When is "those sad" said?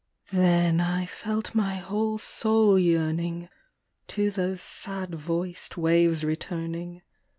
4.31-5.13